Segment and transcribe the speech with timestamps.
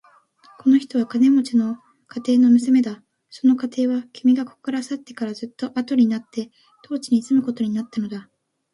[0.57, 3.03] この人は金持の家庭の娘だ。
[3.29, 6.49] その家庭は、君がここから去ってからずっとあとになって
[6.81, 8.27] 当地に住むことになったのだ。